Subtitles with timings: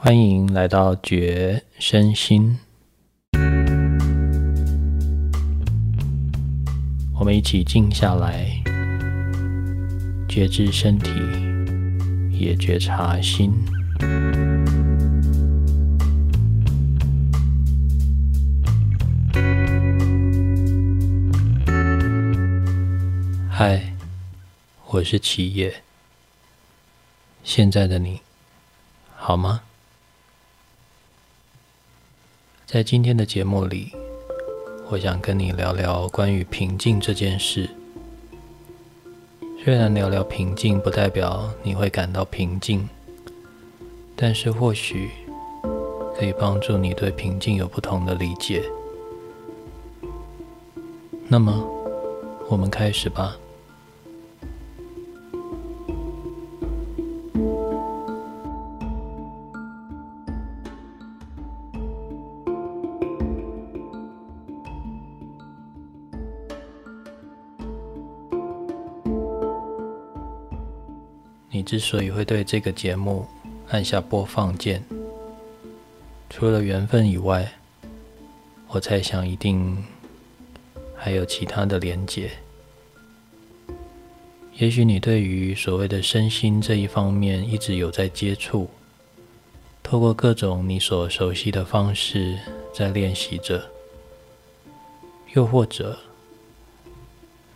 [0.00, 2.56] 欢迎来到觉身心，
[7.18, 8.62] 我们一起静下来，
[10.28, 11.10] 觉知身体，
[12.30, 13.52] 也觉察心。
[23.50, 23.92] 嗨，
[24.90, 25.82] 我是七叶。
[27.42, 28.20] 现在的你
[29.16, 29.62] 好吗？
[32.70, 33.90] 在今天的节目里，
[34.90, 37.66] 我想跟你聊聊关于平静这件事。
[39.64, 42.86] 虽然聊聊平静不代表你会感到平静，
[44.14, 45.08] 但是或许
[46.14, 48.62] 可以帮助你对平静有不同的理解。
[51.26, 51.66] 那么，
[52.50, 53.34] 我们开始吧。
[71.50, 73.26] 你之所以会对这个节目
[73.68, 74.82] 按下播放键，
[76.28, 77.50] 除了缘分以外，
[78.68, 79.82] 我猜想一定
[80.94, 82.30] 还有其他的连结。
[84.56, 88.68] 也许你对于所谓的身心这一方面一直有在接触，
[89.82, 92.38] 透过各种你所熟悉的方式
[92.74, 93.70] 在练习着，
[95.32, 95.98] 又或者。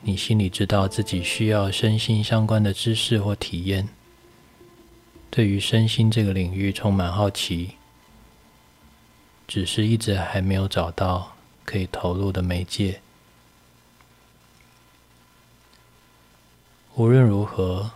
[0.05, 3.89] 你心里知道自己需要身心相关的知识或体验，
[5.31, 7.77] 对于身心这个领域充满好奇，
[9.47, 13.00] 只是一直还没有找到可以投入的媒介。
[16.97, 17.92] 无论如何，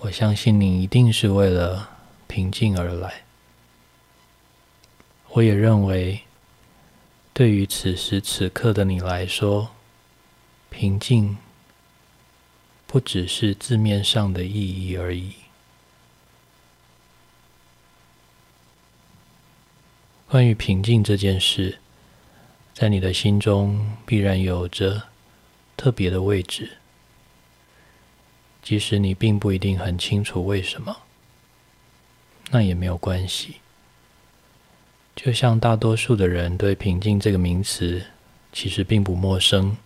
[0.00, 1.88] 我相信你一定是为了
[2.26, 3.22] 平静而来。
[5.30, 6.20] 我也认为，
[7.32, 9.73] 对于此时此刻的你来说，
[10.76, 11.36] 平静
[12.88, 15.34] 不只是字面上的意义而已。
[20.28, 21.78] 关于平静这件事，
[22.72, 25.04] 在你的心中必然有着
[25.76, 26.78] 特别的位置，
[28.60, 31.02] 即使你并不一定很清楚为什么，
[32.50, 33.60] 那也没有关系。
[35.14, 38.04] 就像大多数的人对平静这个名词
[38.52, 39.76] 其实并不陌生。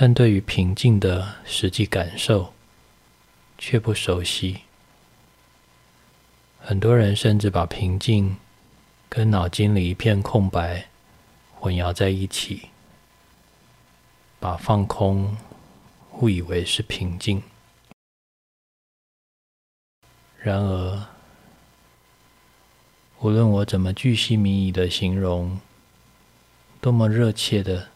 [0.00, 2.54] 但对于平静的实际感受
[3.58, 4.60] 却不熟悉，
[6.60, 8.36] 很多人甚至把平静
[9.08, 10.86] 跟脑筋里一片空白
[11.56, 12.68] 混淆在一起，
[14.38, 15.36] 把放空
[16.20, 17.42] 误以为是平静。
[20.40, 21.06] 然而，
[23.18, 25.58] 无论我怎么巨细靡遗的形容，
[26.80, 27.88] 多么热切的。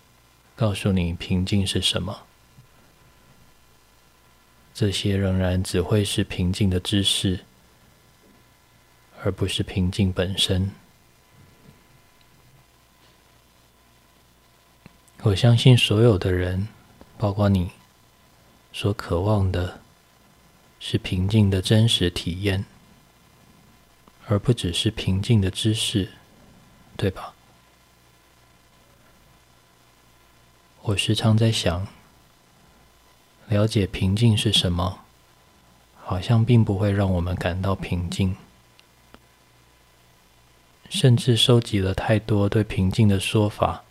[0.63, 2.23] 告诉你平静是什么？
[4.73, 7.41] 这些仍然只会是平静的知识，
[9.25, 10.71] 而不是平静本身。
[15.23, 16.69] 我相信所有的人，
[17.19, 17.73] 包括你，
[18.73, 19.81] 所渴望的
[20.79, 22.65] 是平静的真实体验，
[24.29, 26.09] 而不只是平静的知识，
[26.97, 27.35] 对吧？
[30.85, 31.87] 我时常在想，
[33.47, 34.99] 了解平静是什么，
[36.03, 38.35] 好像并不会让我们感到平静，
[40.91, 43.85] 甚至收集了太多对平静的说法，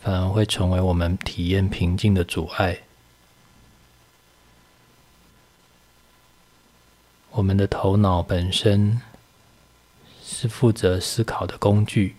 [0.00, 2.78] 反而会成为我们体验平静的阻碍。
[7.32, 9.00] 我们的头脑本身
[10.22, 12.14] 是负责思考的工具。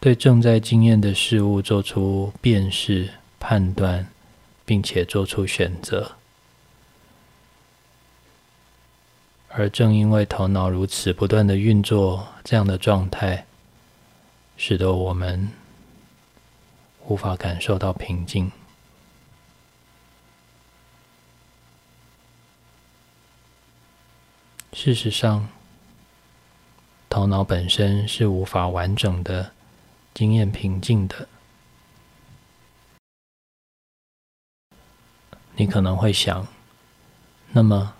[0.00, 4.08] 对正在经验的事物做出辨识、判断，
[4.64, 6.12] 并且做出选择。
[9.48, 13.44] 而正因为头脑如此不断的运作，这样的状态，
[14.56, 15.50] 使得我们
[17.06, 18.50] 无法感受到平静。
[24.72, 25.46] 事实上，
[27.10, 29.52] 头脑本身是无法完整的。
[30.12, 31.28] 经验平静的，
[35.56, 36.46] 你可能会想：
[37.52, 37.94] 那么，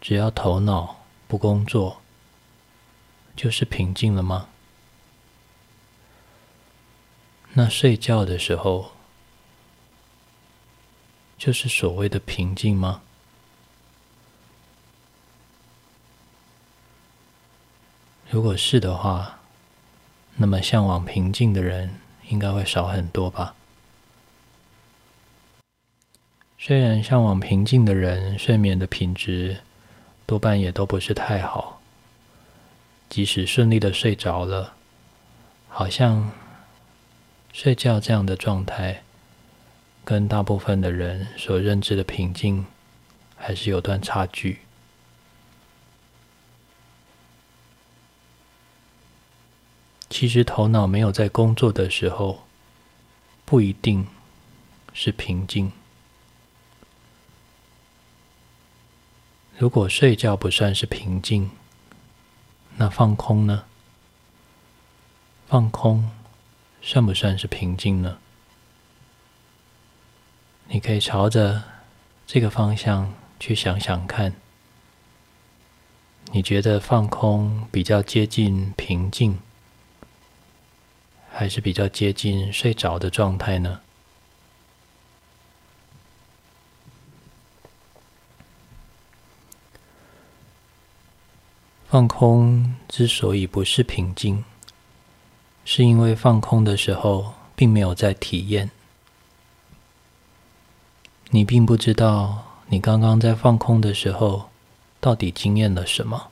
[0.00, 2.02] 只要头脑不工作，
[3.34, 4.48] 就是平静了吗？
[7.54, 8.92] 那睡觉的时候，
[11.38, 13.02] 就是所谓的平静吗？
[18.30, 19.39] 如果是的话，
[20.36, 21.96] 那么向往平静的人
[22.28, 23.54] 应该会少很多吧。
[26.58, 29.58] 虽然向往平静的人睡眠的品质
[30.26, 31.80] 多半也都不是太好，
[33.08, 34.74] 即使顺利的睡着了，
[35.68, 36.30] 好像
[37.52, 39.02] 睡觉这样的状态，
[40.04, 42.66] 跟大部分的人所认知的平静
[43.36, 44.60] 还是有段差距。
[50.10, 52.42] 其实头脑没有在工作的时候，
[53.44, 54.06] 不一定
[54.92, 55.70] 是平静。
[59.56, 61.50] 如果睡觉不算是平静，
[62.76, 63.64] 那放空呢？
[65.46, 66.10] 放空
[66.82, 68.18] 算不算是平静呢？
[70.68, 71.62] 你可以朝着
[72.26, 74.34] 这个方向去想想看。
[76.32, 79.38] 你觉得放空比较接近平静？
[81.32, 83.80] 还是比较接近睡着的状态呢。
[91.88, 94.44] 放空之所以不是平静，
[95.64, 98.70] 是因为放空的时候并没有在体验，
[101.30, 104.50] 你并不知道你刚刚在放空的时候
[105.00, 106.30] 到底经验了什么。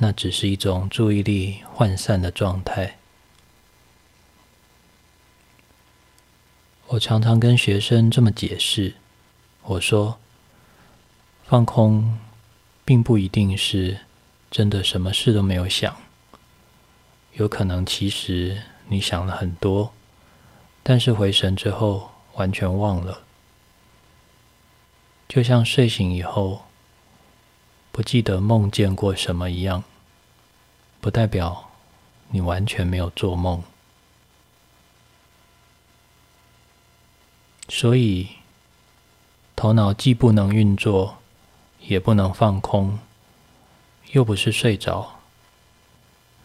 [0.00, 2.96] 那只是一种注意力涣散的状态。
[6.86, 8.94] 我常常跟学生这么解释：
[9.62, 10.18] 我说，
[11.44, 12.18] 放空
[12.84, 13.98] 并不一定是
[14.50, 15.96] 真的什么事都没有想，
[17.32, 19.92] 有可能其实你想了很多，
[20.84, 23.22] 但是回神之后完全忘了，
[25.28, 26.67] 就像睡醒以后。
[27.98, 29.82] 不记得梦见过什么一样，
[31.00, 31.68] 不代表
[32.28, 33.60] 你完全没有做梦。
[37.68, 38.28] 所以，
[39.56, 41.18] 头脑既不能运作，
[41.80, 43.00] 也不能放空，
[44.12, 45.18] 又不是睡着，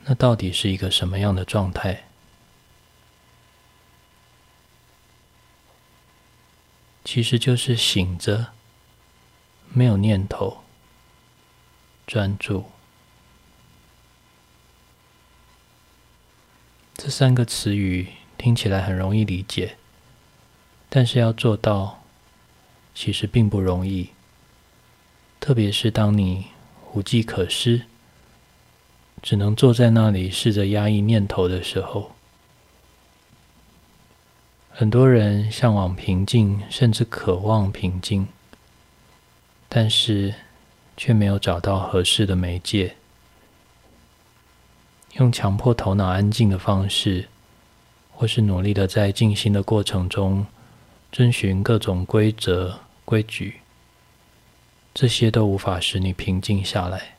[0.05, 2.05] 那到底是一个什么样的状态？
[7.05, 8.53] 其实就是醒着，
[9.71, 10.62] 没有念头。
[12.05, 12.65] 专注，
[16.95, 19.77] 这三个词语听起来很容易理解，
[20.89, 22.03] 但是要做到，
[22.94, 24.09] 其实并不容易。
[25.39, 26.47] 特别是当你
[26.94, 27.85] 无计可施，
[29.21, 32.11] 只能坐在那里试着压抑念头的时候，
[34.69, 38.27] 很多人向往平静，甚至渴望平静，
[39.69, 40.35] 但是。
[40.95, 42.95] 却没有找到合适的媒介，
[45.13, 47.27] 用强迫头脑安静的方式，
[48.11, 50.45] 或是努力的在静心的过程中
[51.11, 53.59] 遵循各种规则规矩，
[54.93, 57.15] 这些都无法使你平静下来，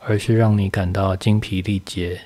[0.00, 2.22] 而是让你感到精疲力竭，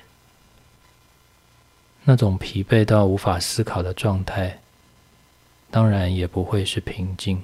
[2.03, 4.59] 那种疲惫到无法思考的状态，
[5.69, 7.41] 当然也不会是平静。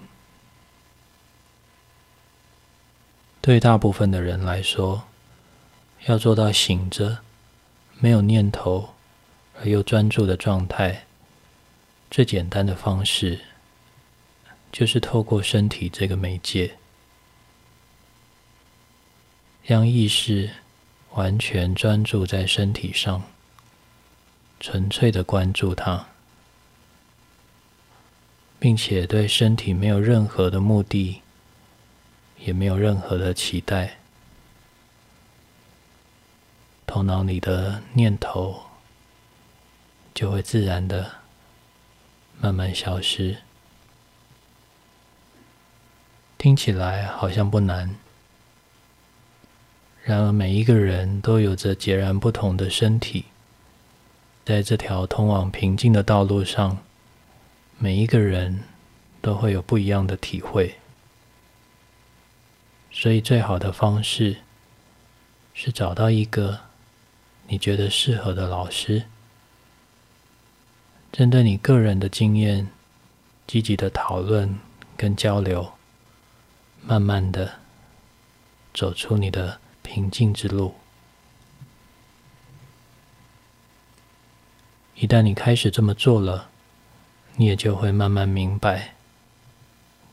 [3.48, 5.08] 对大部分的人来说，
[6.06, 7.20] 要做到醒着、
[7.98, 8.90] 没有念头
[9.58, 11.06] 而又专注的状态，
[12.12, 13.40] 最简单的方式
[14.70, 16.76] 就是透过身体这个媒介，
[19.64, 20.50] 让意识
[21.14, 23.24] 完全专注在身体上，
[24.60, 26.08] 纯粹的关注它，
[28.60, 31.22] 并且对身体没有任何的目的。
[32.40, 33.98] 也没有任何的期待，
[36.86, 38.64] 头脑里的念头
[40.14, 41.12] 就会自然的
[42.40, 43.38] 慢慢消失。
[46.38, 47.96] 听起来好像不难，
[50.04, 53.26] 然而每一个人都有着截然不同的身体，
[54.46, 56.78] 在这条通往平静的道路上，
[57.80, 58.64] 每一个人
[59.20, 60.78] 都会有不一样的体会。
[63.00, 64.38] 所以，最好的方式
[65.54, 66.62] 是找到一个
[67.48, 69.04] 你觉得适合的老师，
[71.12, 72.70] 针对你个人的经验，
[73.46, 74.58] 积极的讨论
[74.98, 75.74] 跟交流，
[76.82, 77.60] 慢慢的
[78.74, 80.74] 走出你的平静之路。
[84.96, 86.50] 一旦你开始这么做了，
[87.36, 88.96] 你也就会慢慢明白，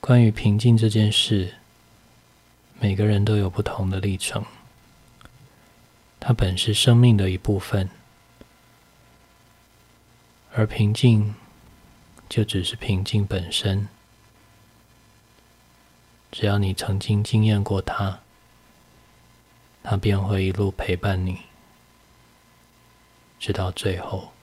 [0.03, 1.55] 关于平静这件事。
[2.81, 4.45] 每个人都有不同的历程，
[6.21, 7.88] 它本是生命的一部分，
[10.52, 11.35] 而平静
[12.28, 13.88] 就只是平静本身。
[16.31, 18.21] 只要你曾经经验过它，
[19.83, 21.38] 它便会一路陪伴你，
[23.40, 24.34] 直到最后。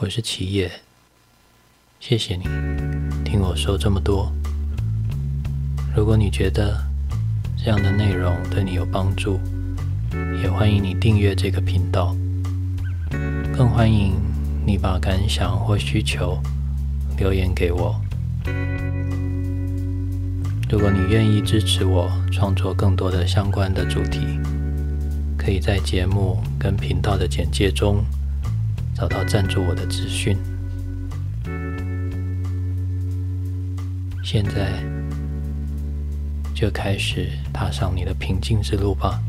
[0.00, 0.70] 我是齐野，
[1.98, 2.44] 谢谢你
[3.24, 4.32] 听我说这么多。
[5.92, 6.80] 如果你觉得
[7.56, 9.40] 这样的内容对你有帮助，
[10.40, 12.14] 也欢迎你订阅这个频道。
[13.52, 14.14] 更欢迎
[14.64, 16.40] 你把感想或需求
[17.18, 18.00] 留言给我。
[20.70, 24.38] 如果你愿意支持我创作更多的相关的主题，
[25.36, 28.04] 可以在节目跟频道的简介中。
[28.98, 30.36] 找到赞助我的资讯。
[34.24, 34.82] 现在
[36.52, 39.22] 就开始踏上你的平静之路吧。